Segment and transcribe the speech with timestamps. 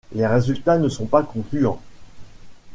[0.15, 1.79] Les résultats ne sont pas concluants.